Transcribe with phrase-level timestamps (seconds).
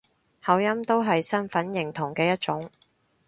[0.43, 2.71] 口音都係身份認同嘅一種